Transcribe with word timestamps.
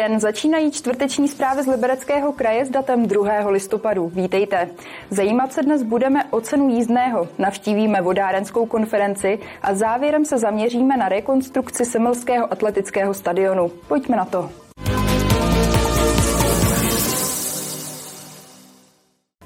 Den, 0.00 0.20
začínají 0.20 0.70
čtvrteční 0.70 1.28
zprávy 1.28 1.62
z 1.62 1.66
Libereckého 1.66 2.32
kraje 2.32 2.64
s 2.64 2.70
datem 2.70 3.06
2. 3.06 3.50
listopadu. 3.50 4.08
Vítejte. 4.14 4.68
Zajímat 5.10 5.52
se 5.52 5.62
dnes 5.62 5.82
budeme 5.82 6.24
o 6.24 6.40
cenu 6.40 6.68
jízdného, 6.68 7.28
navštívíme 7.38 8.00
vodárenskou 8.00 8.66
konferenci 8.66 9.38
a 9.62 9.74
závěrem 9.74 10.24
se 10.24 10.38
zaměříme 10.38 10.96
na 10.96 11.08
rekonstrukci 11.08 11.84
Semelského 11.84 12.52
atletického 12.52 13.14
stadionu. 13.14 13.68
Pojďme 13.88 14.16
na 14.16 14.24
to. 14.24 14.69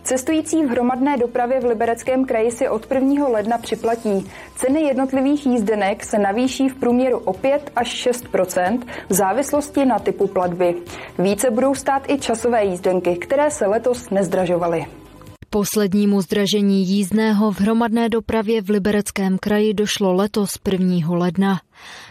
Cestující 0.04 0.62
v 0.62 0.68
hromadné 0.68 1.16
dopravě 1.16 1.60
v 1.60 1.64
Libereckém 1.64 2.24
kraji 2.24 2.50
si 2.50 2.68
od 2.68 2.92
1. 2.92 3.28
ledna 3.28 3.58
připlatí. 3.58 4.30
Ceny 4.56 4.80
jednotlivých 4.80 5.46
jízdenek 5.46 6.04
se 6.04 6.18
navýší 6.18 6.68
v 6.68 6.74
průměru 6.74 7.18
o 7.18 7.32
5 7.32 7.70
až 7.76 8.06
6% 8.06 8.80
v 9.08 9.12
závislosti 9.12 9.84
na 9.84 9.98
typu 9.98 10.26
platby. 10.26 10.74
Více 11.18 11.50
budou 11.50 11.74
stát 11.74 12.10
i 12.10 12.18
časové 12.18 12.64
jízdenky, 12.64 13.16
které 13.16 13.50
se 13.50 13.66
letos 13.66 14.10
nezdražovaly. 14.10 14.86
Poslednímu 15.50 16.20
zdražení 16.20 16.86
jízdného 16.86 17.52
v 17.52 17.60
hromadné 17.60 18.08
dopravě 18.08 18.62
v 18.62 18.70
Libereckém 18.70 19.38
kraji 19.38 19.74
došlo 19.74 20.12
letos 20.12 20.50
1. 20.72 20.96
ledna. 21.08 21.60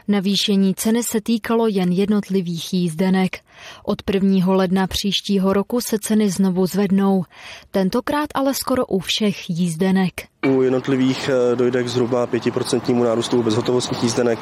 Navýšení 0.08 0.76
ceny 0.76 1.04
se 1.04 1.22
týkalo 1.22 1.68
jen 1.68 1.92
jednotlivých 1.92 2.74
jízdenek. 2.74 3.40
Od 3.84 3.98
1. 4.14 4.54
ledna 4.54 4.88
příštího 4.88 5.54
roku 5.54 5.82
se 5.82 6.00
ceny 6.00 6.30
znovu 6.30 6.66
zvednou. 6.66 7.24
Tentokrát 7.72 8.30
ale 8.36 8.54
skoro 8.54 8.86
u 8.86 9.00
všech 9.00 9.50
jízdenek. 9.50 10.14
U 10.48 10.62
jednotlivých 10.62 11.30
eh, 11.30 11.56
dojde 11.56 11.84
k 11.84 11.88
zhruba 11.88 12.28
5% 12.28 13.04
nárůstu 13.04 13.40
u 13.40 13.44
bezhotovostních 13.44 14.04
jízdenek 14.04 14.40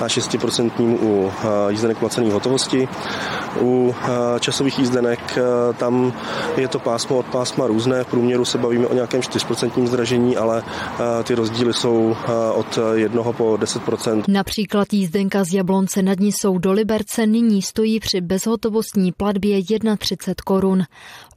a 0.00 0.06
6% 0.06 0.70
u 1.02 1.32
eh, 1.44 1.46
jízdenek 1.72 1.98
placených 1.98 2.32
hotovosti. 2.32 2.88
U 3.60 3.94
eh, 3.94 4.40
časových 4.40 4.78
jízdenek 4.78 5.38
tam 5.78 6.12
je 6.56 6.68
to 6.68 6.78
pásmo 6.78 7.18
od 7.18 7.26
pásma 7.26 7.66
různé. 7.66 8.04
V 8.04 8.06
průměru 8.06 8.44
se 8.44 8.58
bavíme 8.58 8.86
o 8.86 8.94
nějakém 8.94 9.20
4% 9.20 9.86
zdražení, 9.86 10.36
ale 10.36 10.62
ty 11.24 11.34
rozdíly 11.34 11.72
jsou 11.72 12.16
od 12.54 12.78
1 12.94 13.22
po 13.22 13.52
10%. 13.52 14.22
Například 14.28 14.63
jízdenka 14.92 15.44
z 15.44 15.54
Jablonce 15.54 16.02
nad 16.02 16.20
Nisou 16.20 16.58
do 16.58 16.72
Liberce 16.72 17.26
nyní 17.26 17.62
stojí 17.62 18.00
při 18.00 18.20
bezhotovostní 18.20 19.12
platbě 19.12 19.62
31 19.98 20.34
korun. 20.44 20.82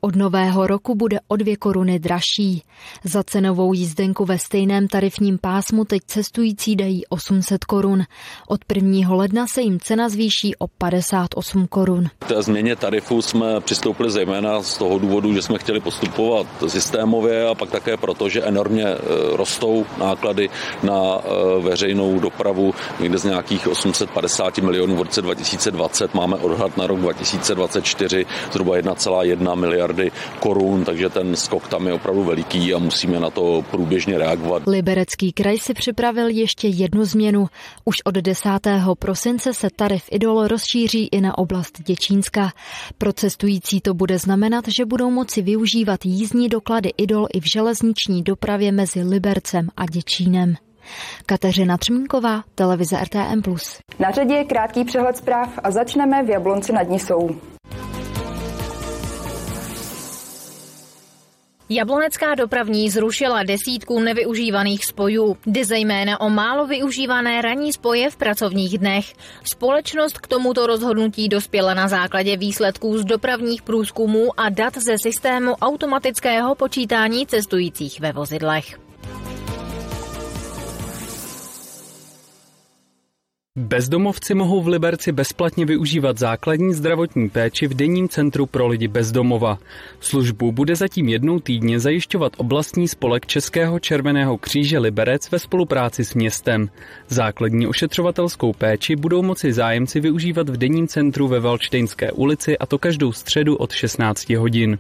Od 0.02 0.16
nového 0.16 0.68
roku 0.68 0.96
bude 0.96 1.20
o 1.28 1.36
2 1.36 1.56
koruny 1.60 2.00
dražší. 2.00 2.64
Za 3.04 3.24
cenovou 3.24 3.74
jízdenku 3.74 4.26
ve 4.26 4.40
stejném 4.40 4.88
tarifním 4.88 5.38
pásmu 5.38 5.86
teď 5.86 6.02
cestující 6.08 6.76
dají 6.76 7.06
800 7.10 7.66
korun. 7.66 8.04
Od 8.48 8.60
1. 8.76 9.16
ledna 9.16 9.48
se 9.48 9.62
jim 9.62 9.80
cena 9.80 10.10
zvýší 10.10 10.56
o 10.60 10.68
58 10.68 11.68
korun. 11.68 12.08
Té 12.28 12.42
změně 12.42 12.76
tarifu 12.76 13.22
jsme 13.22 13.62
přistoupili 13.62 14.12
zejména 14.12 14.62
z 14.62 14.78
toho 14.78 15.00
důvodu, 15.00 15.34
že 15.34 15.42
jsme 15.42 15.58
chtěli 15.58 15.80
postupovat 15.80 16.48
systémově 16.68 17.48
a 17.48 17.56
pak 17.56 17.70
také 17.70 17.98
proto, 17.98 18.30
že 18.30 18.44
enormně 18.44 18.86
e, 18.86 18.98
rostou 19.38 19.86
náklady 19.98 20.50
na 20.84 21.02
e, 21.18 21.62
veřejnou 21.62 22.20
dopravu 22.20 22.74
někde 23.18 23.20
z 23.20 23.24
nějakých 23.24 23.68
850 23.68 24.58
milionů 24.58 24.96
v 24.96 25.02
roce 25.02 25.22
2020. 25.22 26.14
Máme 26.14 26.36
odhad 26.38 26.78
na 26.78 26.88
rok 26.88 27.00
2024 27.00 28.26
zhruba 28.52 28.78
1,1 28.78 29.56
miliardy 29.56 30.12
korun, 30.40 30.86
takže 30.86 31.10
ten 31.10 31.36
skok 31.36 31.68
tam 31.68 31.88
je 31.88 31.94
opravdu 31.94 32.24
veliký 32.24 32.74
a 32.74 32.78
musíme 32.78 33.20
na 33.20 33.30
to 33.30 33.64
průběžně 33.72 34.18
reagovat. 34.18 34.64
Liberecký 34.68 35.32
kraj 35.32 35.58
si 35.58 35.74
připravil 35.74 36.28
ještě 36.28 36.68
jednu 36.68 37.06
změnu. 37.06 37.48
Už 37.86 37.98
od 38.06 38.16
10. 38.16 38.50
prosince 39.00 39.54
se 39.54 39.68
tarif 39.76 40.04
Idol 40.12 40.48
rozšíří 40.48 41.08
i 41.12 41.22
na 41.22 41.38
oblast 41.38 41.82
Děčínska. 41.82 42.52
Pro 42.98 43.14
cestující 43.14 43.82
to 43.82 43.94
bude 43.94 44.18
znamenat, 44.20 44.66
že 44.68 44.86
budou 44.86 45.10
moci 45.10 45.42
využívat 45.42 46.06
jízdní 46.06 46.50
doklady 46.50 46.94
Idol 46.98 47.28
i 47.34 47.40
v 47.40 47.46
železniční 47.46 48.24
dopravě 48.24 48.72
mezi 48.72 49.04
Libercem 49.04 49.68
a 49.78 49.86
Děčínem. 49.86 50.56
Kateřina 51.26 51.78
Třmínková, 51.78 52.44
televize 52.56 52.98
RTM+. 53.04 53.42
Na 54.00 54.12
řadě 54.12 54.34
je 54.34 54.46
krátký 54.46 54.84
přehled 54.84 55.18
zpráv 55.18 55.60
a 55.64 55.72
začneme 55.72 56.24
v 56.24 56.30
Jablonci 56.30 56.74
nad 56.74 56.90
Nisou. 56.90 57.30
Jablonecká 61.70 62.36
dopravní 62.36 62.90
zrušila 62.90 63.44
desítku 63.44 64.00
nevyužívaných 64.00 64.86
spojů. 64.86 65.38
Jde 65.46 65.66
zejména 65.66 66.22
o 66.22 66.30
málo 66.30 66.68
využívané 66.68 67.42
ranní 67.42 67.74
spoje 67.74 68.10
v 68.10 68.16
pracovních 68.16 68.78
dnech. 68.78 69.14
Společnost 69.44 70.18
k 70.18 70.28
tomuto 70.28 70.68
rozhodnutí 70.68 71.30
dospěla 71.30 71.74
na 71.74 71.88
základě 71.88 72.38
výsledků 72.38 72.98
z 72.98 73.06
dopravních 73.06 73.62
průzkumů 73.62 74.40
a 74.40 74.50
dat 74.50 74.78
ze 74.78 74.98
systému 74.98 75.54
automatického 75.54 76.56
počítání 76.56 77.28
cestujících 77.28 78.00
ve 78.00 78.12
vozidlech. 78.12 78.87
Bezdomovci 83.58 84.34
mohou 84.34 84.62
v 84.62 84.68
Liberci 84.68 85.12
bezplatně 85.12 85.66
využívat 85.66 86.18
základní 86.18 86.74
zdravotní 86.74 87.30
péči 87.30 87.68
v 87.68 87.74
denním 87.74 88.10
centru 88.10 88.46
pro 88.46 88.68
lidi 88.68 88.88
bezdomova. 88.88 89.58
Službu 90.00 90.52
bude 90.52 90.76
zatím 90.76 91.10
jednou 91.10 91.40
týdně 91.40 91.80
zajišťovat 91.80 92.34
oblastní 92.38 92.88
spolek 92.88 93.26
Českého 93.26 93.80
červeného 93.80 94.38
kříže 94.38 94.80
Liberec 94.80 95.32
ve 95.32 95.40
spolupráci 95.40 96.06
s 96.06 96.14
městem. 96.14 96.70
Základní 97.08 97.68
ošetřovatelskou 97.68 98.54
péči 98.54 98.96
budou 98.96 99.22
moci 99.22 99.54
zájemci 99.54 100.00
využívat 100.00 100.50
v 100.50 100.58
denním 100.58 100.88
centru 100.88 101.28
ve 101.28 101.40
Valčtejnské 101.40 102.12
ulici 102.12 102.58
a 102.58 102.66
to 102.66 102.78
každou 102.78 103.12
středu 103.12 103.56
od 103.56 103.72
16 103.72 104.30
hodin. 104.30 104.80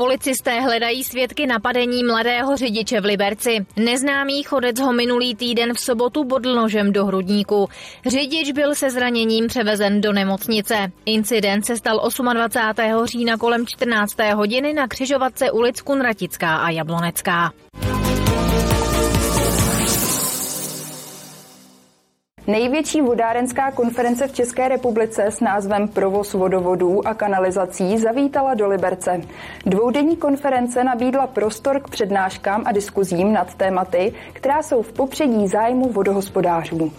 Policisté 0.00 0.60
hledají 0.60 1.04
svědky 1.04 1.46
napadení 1.46 2.04
mladého 2.04 2.56
řidiče 2.56 3.00
v 3.00 3.04
Liberci. 3.04 3.66
Neznámý 3.76 4.42
chodec 4.42 4.80
ho 4.80 4.92
minulý 4.92 5.34
týden 5.34 5.74
v 5.74 5.80
sobotu 5.80 6.24
bodl 6.24 6.54
nožem 6.54 6.92
do 6.92 7.06
hrudníku. 7.06 7.68
Řidič 8.06 8.52
byl 8.52 8.74
se 8.74 8.90
zraněním 8.90 9.46
převezen 9.46 10.00
do 10.00 10.12
nemocnice. 10.12 10.92
Incident 11.06 11.66
se 11.66 11.76
stal 11.76 12.10
28. 12.32 13.06
října 13.06 13.36
kolem 13.36 13.66
14. 13.66 14.16
hodiny 14.34 14.72
na 14.72 14.88
křižovatce 14.88 15.50
ulic 15.50 15.80
Kunratická 15.80 16.56
a 16.56 16.70
Jablonecká. 16.70 17.52
Největší 22.50 23.00
vodárenská 23.00 23.70
konference 23.70 24.28
v 24.28 24.32
České 24.32 24.68
republice 24.68 25.24
s 25.24 25.40
názvem 25.40 25.88
Provoz 25.88 26.34
vodovodů 26.34 27.06
a 27.06 27.14
kanalizací 27.14 27.98
zavítala 27.98 28.54
do 28.54 28.68
Liberce. 28.68 29.20
Dvoudenní 29.66 30.16
konference 30.16 30.84
nabídla 30.84 31.26
prostor 31.26 31.80
k 31.80 31.90
přednáškám 31.90 32.62
a 32.66 32.72
diskuzím 32.72 33.32
nad 33.32 33.54
tématy, 33.54 34.14
která 34.32 34.62
jsou 34.62 34.82
v 34.82 34.92
popředí 34.92 35.48
zájmu 35.48 35.92
vodohospodářů. 35.92 36.92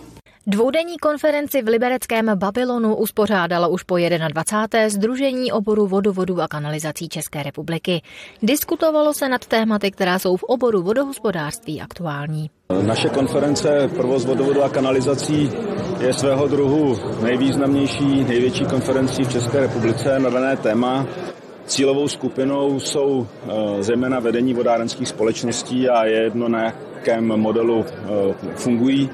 Dvoudenní 0.47 0.97
konferenci 0.97 1.62
v 1.62 1.68
libereckém 1.68 2.31
Babylonu 2.35 2.96
uspořádalo 2.96 3.69
už 3.69 3.84
po 3.84 3.97
21. 3.97 4.90
Združení 4.90 5.52
oboru 5.52 5.88
vodovodů 5.88 6.41
a 6.41 6.47
kanalizací 6.47 7.09
České 7.09 7.44
republiky. 7.44 8.02
Diskutovalo 8.44 9.13
se 9.13 9.29
nad 9.29 9.46
tématy, 9.46 9.91
která 9.91 10.19
jsou 10.19 10.38
v 10.38 10.44
oboru 10.44 10.81
vodohospodářství 10.81 11.81
aktuální. 11.81 12.50
Naše 12.81 13.09
konference 13.09 13.90
Provoz 13.96 14.26
vodovodu 14.26 14.64
a 14.64 14.70
kanalizací 14.70 15.52
je 15.99 16.14
svého 16.14 16.47
druhu 16.47 16.99
nejvýznamnější, 17.23 18.23
největší 18.23 18.66
konferencí 18.66 19.23
v 19.23 19.32
České 19.32 19.59
republice 19.59 20.20
na 20.20 20.29
dané 20.29 20.58
téma. 20.58 21.08
Cílovou 21.66 22.08
skupinou 22.08 22.79
jsou 22.79 23.28
eh, 23.28 23.84
zejména 23.84 24.20
vedení 24.20 24.53
vodárenských 24.53 25.08
společností 25.08 25.90
a 25.90 26.05
je 26.05 26.23
jedno, 26.23 26.49
na 26.49 26.64
jakém 26.64 27.28
modelu 27.28 27.85
eh, 27.88 28.34
fungují. 28.55 29.09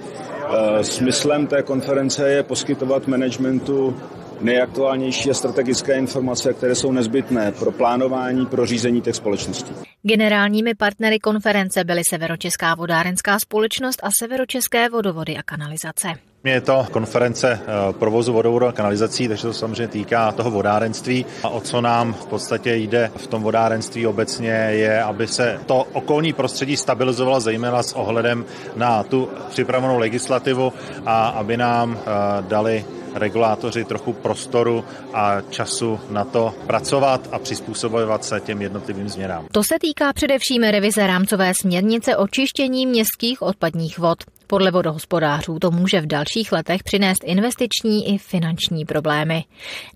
Eh, 0.49 0.83
smyslem 0.83 1.47
té 1.47 1.63
konference 1.63 2.29
je 2.29 2.43
poskytovat 2.43 3.07
managementu 3.07 3.95
nejaktuálnější 4.41 5.31
a 5.31 5.33
strategické 5.33 5.97
informace, 5.97 6.53
které 6.53 6.75
jsou 6.75 6.91
nezbytné 6.91 7.51
pro 7.51 7.71
plánování, 7.71 8.45
pro 8.45 8.65
řízení 8.65 9.01
těch 9.01 9.15
společností. 9.15 9.73
Generálními 10.01 10.75
partnery 10.75 11.19
konference 11.19 11.83
byly 11.83 12.03
Severočeská 12.03 12.75
vodárenská 12.75 13.39
společnost 13.39 13.99
a 14.03 14.09
Severočeské 14.19 14.89
vodovody 14.89 15.37
a 15.37 15.43
kanalizace. 15.43 16.07
Je 16.43 16.61
to 16.61 16.85
konference 16.91 17.59
eh, 17.61 17.93
provozu 17.93 18.33
vodovodu 18.33 18.67
a 18.67 18.71
kanalizací, 18.71 19.27
takže 19.27 19.43
to 19.43 19.53
samozřejmě 19.53 19.87
týká 19.87 20.31
toho 20.31 20.51
vodárenství. 20.51 21.25
A 21.43 21.49
o 21.49 21.61
co 21.61 21.81
nám 21.81 22.13
v 22.13 22.25
podstatě 22.25 22.75
jde 22.75 23.11
v 23.17 23.27
tom 23.27 23.43
vodárenství 23.43 24.07
obecně 24.07 24.49
je, 24.51 25.03
aby 25.03 25.27
se 25.27 25.59
to 25.65 25.87
okolní 25.93 26.33
prostředí 26.33 26.77
stabilizovalo 26.77 27.39
zejména 27.39 27.83
s 27.83 27.93
ohledem 27.93 28.45
na 28.75 29.03
tu 29.03 29.29
připravenou 29.49 29.97
legislativu 29.97 30.73
a 31.05 31.27
aby 31.27 31.57
nám 31.57 31.99
eh, 31.99 32.03
dali 32.41 32.85
regulátoři 33.17 33.85
trochu 33.85 34.13
prostoru 34.13 34.85
a 35.13 35.41
času 35.41 35.99
na 36.09 36.23
to 36.23 36.53
pracovat 36.67 37.29
a 37.31 37.39
přizpůsobovat 37.39 38.23
se 38.23 38.39
těm 38.39 38.61
jednotlivým 38.61 39.09
změnám. 39.09 39.47
To 39.51 39.63
se 39.63 39.75
týká 39.81 40.13
především 40.13 40.63
revize 40.63 41.07
rámcové 41.07 41.53
směrnice 41.53 42.17
o 42.17 42.27
čištění 42.27 42.85
městských 42.85 43.41
odpadních 43.41 43.99
vod. 43.99 44.17
Podle 44.47 44.71
vodohospodářů 44.71 45.59
to 45.59 45.71
může 45.71 46.01
v 46.01 46.07
dalších 46.07 46.51
letech 46.51 46.83
přinést 46.83 47.23
investiční 47.23 48.13
i 48.13 48.17
finanční 48.17 48.85
problémy. 48.85 49.43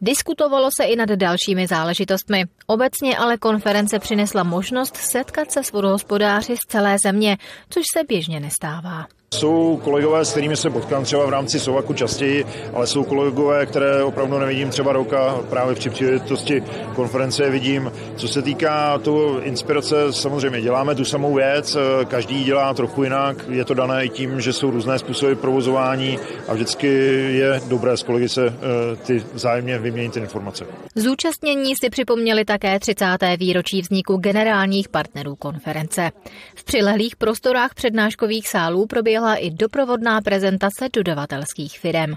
Diskutovalo 0.02 0.70
se 0.76 0.84
i 0.84 0.96
nad 0.96 1.10
dalšími 1.10 1.68
záležitostmi. 1.68 2.46
Obecně 2.68 3.18
ale 3.18 3.38
konference 3.38 4.00
přinesla 4.00 4.44
možnost 4.44 4.98
setkat 4.98 5.52
se 5.52 5.64
s 5.64 5.72
vodohospodáři 5.72 6.58
z 6.58 6.68
celé 6.68 7.00
země, 7.00 7.38
což 7.70 7.84
se 7.94 8.04
běžně 8.04 8.40
nestává. 8.40 9.08
Jsou 9.36 9.80
kolegové, 9.84 10.26
s 10.26 10.32
kterými 10.32 10.58
se 10.58 10.70
potkám 10.70 11.04
třeba 11.04 11.26
v 11.26 11.30
rámci 11.30 11.60
Sovaku 11.60 11.94
častěji, 11.94 12.46
ale 12.74 12.88
jsou 12.88 13.04
kolegové, 13.04 13.66
které 13.66 14.04
opravdu 14.04 14.40
nevidím 14.40 14.70
třeba 14.70 14.94
roka, 14.94 15.40
právě 15.50 15.76
při 15.76 15.90
příležitosti 15.90 16.64
konference 16.96 17.50
vidím. 17.50 17.92
Co 18.16 18.28
se 18.28 18.42
týká 18.42 18.98
toho 18.98 19.42
inspirace, 19.42 20.14
samozřejmě 20.14 20.62
děláme 20.62 20.96
tu 20.96 21.06
samou 21.06 21.34
věc, 21.36 21.78
každý 22.08 22.44
dělá 22.44 22.74
trochu 22.74 23.04
jinak, 23.04 23.46
je 23.50 23.66
to 23.66 23.74
dané 23.74 24.06
i 24.06 24.10
tím, 24.10 24.42
že 24.42 24.54
jsou 24.54 24.72
různé 24.72 25.00
způsoby 25.00 25.34
provozování 25.34 26.20
a 26.48 26.54
vždycky 26.54 26.88
je 27.34 27.62
dobré 27.68 27.98
s 27.98 28.04
kolegy 28.04 28.30
se 28.30 28.46
eh, 28.48 28.96
ty 28.96 29.24
vzájemně 29.34 29.80
vyměnit 29.80 30.18
informace. 30.18 30.66
Zúčastnění 30.96 31.76
si 31.76 31.90
připomněli 31.90 32.46
také 32.46 32.80
30. 32.80 33.06
výročí 33.38 33.82
vzniku 33.82 34.18
generálních 34.18 34.90
partnerů 34.90 35.36
konference. 35.36 36.12
V 36.56 36.64
přilehlých 36.64 37.16
prostorách 37.16 37.74
přednáškových 37.74 38.48
sálů 38.48 38.86
proběhla 38.86 39.21
proběhla 39.22 39.36
i 39.36 39.52
doprovodná 39.52 40.22
prezentace 40.22 40.90
dodavatelských 40.94 41.80
firm. 41.80 42.14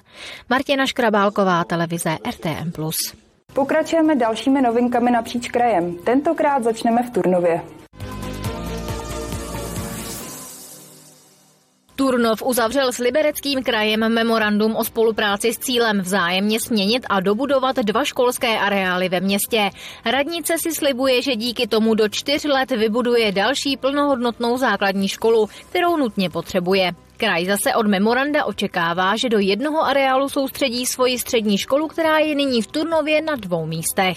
Martina 0.50 0.86
Škrabálková, 0.86 1.64
televize 1.64 2.18
RTM+. 2.30 2.72
Pokračujeme 3.52 4.16
dalšími 4.16 4.62
novinkami 4.62 5.10
napříč 5.10 5.48
krajem. 5.50 5.96
Tentokrát 6.04 6.64
začneme 6.64 7.02
v 7.02 7.10
Turnově. 7.10 7.83
Turnov 12.04 12.42
uzavřel 12.42 12.92
s 12.92 12.98
libereckým 12.98 13.62
krajem 13.62 14.12
memorandum 14.12 14.76
o 14.76 14.84
spolupráci 14.84 15.54
s 15.54 15.58
cílem 15.58 16.00
vzájemně 16.00 16.60
směnit 16.60 17.06
a 17.08 17.20
dobudovat 17.20 17.76
dva 17.76 18.04
školské 18.04 18.58
areály 18.58 19.08
ve 19.08 19.20
městě. 19.20 19.70
Radnice 20.04 20.54
si 20.58 20.74
slibuje, 20.74 21.22
že 21.22 21.36
díky 21.36 21.66
tomu 21.66 21.94
do 21.94 22.08
čtyř 22.08 22.44
let 22.44 22.70
vybuduje 22.70 23.32
další 23.32 23.76
plnohodnotnou 23.76 24.58
základní 24.58 25.08
školu, 25.08 25.48
kterou 25.70 25.96
nutně 25.96 26.30
potřebuje. 26.30 26.92
Kraj 27.16 27.46
zase 27.46 27.74
od 27.74 27.86
memoranda 27.86 28.44
očekává, 28.44 29.16
že 29.16 29.28
do 29.28 29.38
jednoho 29.38 29.82
areálu 29.82 30.28
soustředí 30.28 30.86
svoji 30.86 31.18
střední 31.18 31.58
školu, 31.58 31.88
která 31.88 32.18
je 32.18 32.34
nyní 32.34 32.62
v 32.62 32.66
Turnově 32.66 33.22
na 33.22 33.36
dvou 33.36 33.66
místech. 33.66 34.16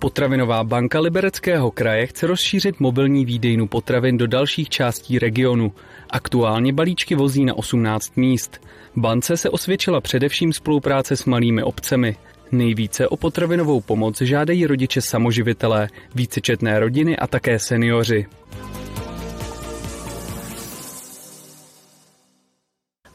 Potravinová 0.00 0.64
banka 0.64 1.00
Libereckého 1.00 1.70
kraje 1.70 2.06
chce 2.06 2.26
rozšířit 2.26 2.80
mobilní 2.80 3.24
výdejnu 3.24 3.68
potravin 3.68 4.18
do 4.18 4.26
dalších 4.26 4.68
částí 4.68 5.18
regionu. 5.18 5.72
Aktuálně 6.10 6.72
balíčky 6.72 7.14
vozí 7.14 7.44
na 7.44 7.54
18 7.54 8.16
míst. 8.16 8.60
Bance 8.96 9.36
se 9.36 9.50
osvědčila 9.50 10.00
především 10.00 10.52
spolupráce 10.52 11.16
s 11.16 11.24
malými 11.24 11.62
obcemi. 11.62 12.16
Nejvíce 12.52 13.08
o 13.08 13.16
potravinovou 13.16 13.80
pomoc 13.80 14.20
žádají 14.20 14.66
rodiče 14.66 15.00
samoživitelé, 15.00 15.88
vícečetné 16.14 16.80
rodiny 16.80 17.16
a 17.16 17.26
také 17.26 17.58
seniori. 17.58 18.26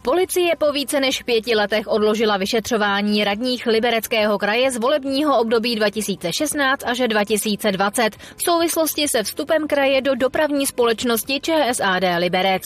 Policie 0.06 0.56
po 0.56 0.72
více 0.72 1.00
než 1.00 1.24
pěti 1.24 1.56
letech 1.56 1.88
odložila 1.88 2.38
vyšetřování 2.38 3.24
radních 3.24 3.66
Libereckého 3.66 4.38
kraje 4.38 4.72
z 4.72 4.78
volebního 4.78 5.40
období 5.40 5.76
2016 5.76 6.84
až 6.86 6.98
2020 6.98 8.16
v 8.16 8.44
souvislosti 8.44 9.08
se 9.08 9.24
vstupem 9.24 9.68
kraje 9.68 10.02
do 10.02 10.16
dopravní 10.16 10.66
společnosti 10.66 11.40
ČSAD 11.42 12.04
Liberec. 12.18 12.64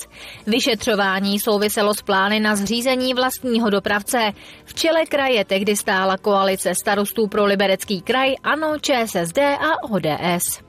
Vyšetřování 0.48 1.40
souviselo 1.40 1.94
s 1.94 2.02
plány 2.02 2.40
na 2.40 2.56
zřízení 2.56 3.14
vlastního 3.14 3.70
dopravce. 3.70 4.32
V 4.66 4.74
čele 4.74 5.06
kraje 5.06 5.46
tehdy 5.46 5.76
stála 5.76 6.18
koalice 6.18 6.76
starostů 6.76 7.28
pro 7.28 7.46
Liberecký 7.46 8.02
kraj, 8.02 8.36
ANO, 8.44 8.80
ČSSD 8.80 9.38
a 9.38 9.84
ODS. 9.84 10.69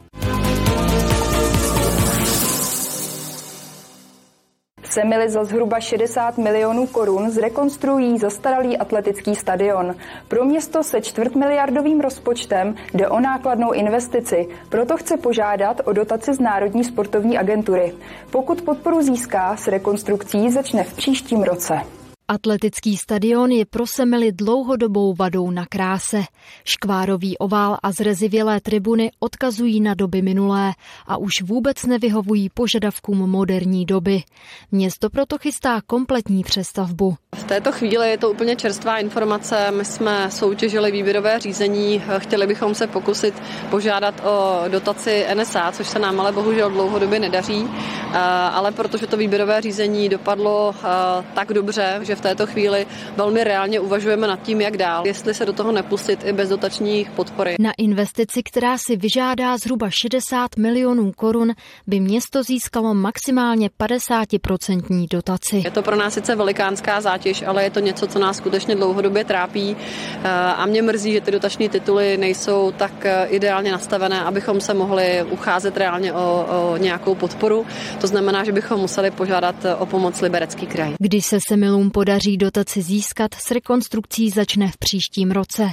Semily 4.91 5.31
za 5.31 5.45
zhruba 5.45 5.81
60 5.81 6.39
milionů 6.39 6.87
korun 6.87 7.31
zrekonstruují 7.31 8.19
zastaralý 8.19 8.79
atletický 8.79 9.35
stadion. 9.35 9.95
Pro 10.29 10.45
město 10.45 10.83
se 10.83 11.01
čtvrtmiliardovým 11.01 12.01
rozpočtem 12.01 12.75
jde 12.95 13.09
o 13.09 13.21
nákladnou 13.21 13.73
investici, 13.73 14.49
proto 14.69 14.97
chce 14.97 15.17
požádat 15.17 15.81
o 15.85 15.93
dotaci 15.93 16.35
z 16.35 16.41
Národní 16.41 16.85
sportovní 16.85 17.39
agentury. 17.39 17.93
Pokud 18.31 18.63
podporu 18.63 19.03
získá, 19.03 19.57
s 19.57 19.69
rekonstrukcí 19.69 20.51
začne 20.51 20.85
v 20.85 20.95
příštím 20.95 21.43
roce. 21.43 22.00
Atletický 22.31 22.97
stadion 22.97 23.51
je 23.51 23.65
pro 23.67 23.87
Semily 23.87 24.33
dlouhodobou 24.33 25.15
vadou 25.15 25.51
na 25.51 25.67
kráse. 25.67 26.23
Škvárový 26.65 27.39
ovál 27.39 27.79
a 27.83 27.93
zrezivělé 27.93 28.61
tribuny 28.61 29.11
odkazují 29.21 29.81
na 29.81 29.95
doby 29.95 30.23
minulé 30.23 30.73
a 31.07 31.17
už 31.17 31.43
vůbec 31.43 31.85
nevyhovují 31.87 32.49
požadavkům 32.55 33.19
moderní 33.19 33.87
doby. 33.87 34.23
Město 34.73 35.11
proto 35.11 35.39
chystá 35.39 35.81
kompletní 35.87 36.43
přestavbu. 36.45 37.15
V 37.35 37.45
této 37.45 37.73
chvíli 37.73 38.11
je 38.11 38.19
to 38.19 38.31
úplně 38.31 38.57
čerstvá 38.57 38.99
informace. 38.99 39.71
My 39.71 39.85
jsme 39.85 40.31
soutěžili 40.31 40.93
výběrové 40.93 41.39
řízení, 41.41 42.03
chtěli 42.19 42.47
bychom 42.47 42.75
se 42.75 42.87
pokusit 42.87 43.43
požádat 43.71 44.23
o 44.25 44.65
dotaci 44.69 45.27
NSA, 45.35 45.73
což 45.73 45.89
se 45.89 45.99
nám 45.99 46.21
ale 46.21 46.33
bohužel 46.33 46.71
dlouhodobě 46.71 47.21
nedaří, 47.21 47.69
ale 48.53 48.73
protože 48.73 49.07
to 49.07 49.17
výběrové 49.17 49.61
řízení 49.61 50.09
dopadlo 50.09 50.75
tak 51.35 51.53
dobře, 51.53 51.99
že 52.03 52.20
v 52.21 52.23
této 52.23 52.47
chvíli 52.47 52.87
velmi 53.17 53.45
reálně 53.45 53.81
uvažujeme 53.81 54.27
nad 54.27 54.43
tím, 54.43 54.61
jak 54.61 54.77
dál, 54.77 55.07
jestli 55.07 55.35
se 55.35 55.47
do 55.47 55.53
toho 55.53 55.73
nepustit 55.73 56.25
i 56.25 56.33
bez 56.33 56.49
dotačních 56.49 57.11
podpory. 57.11 57.57
Na 57.61 57.73
investici, 57.79 58.43
která 58.43 58.79
si 58.79 58.97
vyžádá 58.97 59.57
zhruba 59.57 59.91
60 59.91 60.57
milionů 60.57 61.13
korun, 61.13 61.53
by 61.87 62.01
město 62.01 62.43
získalo 62.43 62.95
maximálně 62.95 63.71
50% 63.81 65.07
dotaci. 65.11 65.63
Je 65.65 65.71
to 65.71 65.83
pro 65.83 65.97
nás 65.97 66.15
sice 66.15 66.37
velikánská 66.37 67.01
zátěž, 67.01 67.43
ale 67.43 67.65
je 67.65 67.71
to 67.71 67.81
něco, 67.81 68.07
co 68.07 68.19
nás 68.19 68.37
skutečně 68.37 68.75
dlouhodobě 68.77 69.25
trápí 69.25 69.77
eh, 69.77 70.29
a 70.31 70.67
mě 70.67 70.83
mrzí, 70.83 71.13
že 71.13 71.21
ty 71.21 71.31
dotační 71.31 71.69
tituly 71.69 72.17
nejsou 72.17 72.73
tak 72.77 73.07
eh, 73.07 73.27
ideálně 73.27 73.73
nastavené, 73.73 74.21
abychom 74.21 74.61
se 74.61 74.75
mohli 74.75 75.25
ucházet 75.31 75.77
reálně 75.77 76.13
o, 76.13 76.47
o 76.73 76.77
nějakou 76.77 77.15
podporu. 77.15 77.67
To 78.01 78.07
znamená, 78.07 78.45
že 78.45 78.53
bychom 78.53 78.81
museli 78.81 79.11
požádat 79.11 79.57
o 79.79 79.87
pomoc 79.87 80.21
Liberecký 80.21 80.67
kraj. 80.67 80.95
Když 80.99 81.27
se 81.27 81.39
Semilům 81.49 81.91
podaří 81.91 82.10
podaří 82.11 82.37
dotaci 82.37 82.83
získat, 82.83 83.35
s 83.35 83.51
rekonstrukcí 83.51 84.31
začne 84.31 84.69
v 84.69 84.79
příštím 84.79 85.31
roce. 85.31 85.71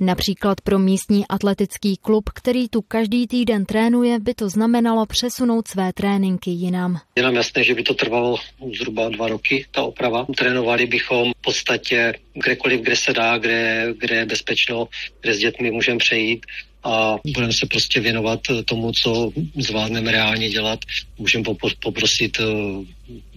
Například 0.00 0.60
pro 0.60 0.78
místní 0.78 1.24
atletický 1.28 1.96
klub, 1.96 2.30
který 2.34 2.68
tu 2.68 2.82
každý 2.82 3.26
týden 3.26 3.64
trénuje, 3.64 4.18
by 4.18 4.34
to 4.34 4.48
znamenalo 4.48 5.06
přesunout 5.06 5.68
své 5.68 5.92
tréninky 5.92 6.50
jinam. 6.50 7.00
Je 7.16 7.22
nám 7.22 7.34
jasné, 7.34 7.64
že 7.64 7.74
by 7.74 7.82
to 7.82 7.94
trvalo 7.94 8.36
zhruba 8.78 9.08
dva 9.08 9.28
roky, 9.28 9.66
ta 9.70 9.82
oprava. 9.82 10.26
Trénovali 10.36 10.86
bychom 10.86 11.32
v 11.38 11.42
podstatě 11.42 12.14
kdekoliv, 12.34 12.80
kde 12.80 12.96
se 12.96 13.12
dá, 13.12 13.38
kde, 13.38 13.94
kde 13.98 14.16
je 14.16 14.26
bezpečno, 14.26 14.88
kde 15.20 15.34
s 15.34 15.38
dětmi 15.38 15.70
můžeme 15.70 15.98
přejít 15.98 16.46
a 16.86 17.16
budeme 17.34 17.52
se 17.52 17.66
prostě 17.66 18.00
věnovat 18.00 18.40
tomu, 18.64 18.92
co 18.92 19.30
zvládneme 19.58 20.12
reálně 20.12 20.48
dělat. 20.48 20.78
Můžeme 21.18 21.44
poprosit 21.82 22.38
eh, 22.40 22.44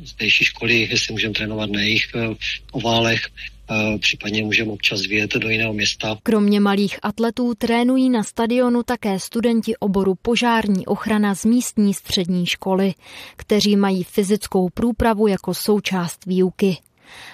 zdejší 0.06 0.46
školy, 0.46 0.88
jestli 0.92 1.14
můžeme 1.14 1.34
trénovat 1.34 1.70
na 1.70 1.82
jejich 1.82 2.04
eh, 2.16 2.36
oválech, 2.72 3.22
eh, 3.26 3.98
případně 3.98 4.44
můžeme 4.44 4.72
občas 4.72 5.02
vyjet 5.02 5.34
do 5.34 5.50
jiného 5.50 5.74
města. 5.74 6.18
Kromě 6.24 6.60
malých 6.60 7.00
atletů 7.02 7.54
trénují 7.58 8.10
na 8.10 8.24
stadionu 8.24 8.84
také 8.84 9.20
studenti 9.20 9.76
oboru 9.78 10.16
požární 10.22 10.86
ochrana 10.86 11.36
z 11.36 11.46
místní 11.46 11.94
střední 11.94 12.46
školy, 12.46 12.94
kteří 13.36 13.76
mají 13.76 14.04
fyzickou 14.04 14.70
průpravu 14.74 15.28
jako 15.28 15.54
součást 15.54 16.26
výuky. 16.26 16.78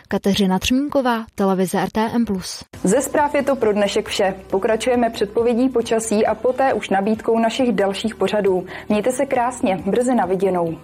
Kateřina 0.07 0.59
Třmínková, 0.59 1.25
televize 1.35 1.85
RTM+. 1.85 2.25
Ze 2.83 3.01
zpráv 3.01 3.35
je 3.35 3.43
to 3.43 3.55
pro 3.55 3.73
dnešek 3.73 4.07
vše. 4.07 4.35
Pokračujeme 4.49 5.09
předpovědí 5.09 5.69
počasí 5.69 6.25
a 6.25 6.35
poté 6.35 6.73
už 6.73 6.89
nabídkou 6.89 7.39
našich 7.39 7.71
dalších 7.71 8.15
pořadů. 8.15 8.65
Mějte 8.89 9.11
se 9.11 9.25
krásně, 9.25 9.79
brzy 9.85 10.15
na 10.15 10.25
viděnou. 10.25 10.77